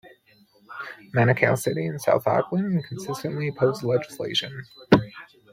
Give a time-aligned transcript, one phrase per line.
[1.15, 4.63] Manukau City in South Auckland consistently opposed the legislation.